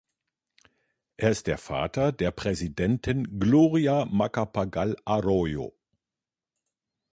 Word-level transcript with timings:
Er 1.17 1.29
ist 1.29 1.45
der 1.45 1.59
Vater 1.59 2.11
der 2.11 2.31
Präsidentin 2.31 3.37
Gloria 3.39 4.05
Macapagal-Arroyo. 4.05 5.75